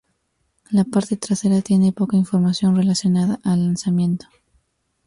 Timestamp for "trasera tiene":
1.15-1.91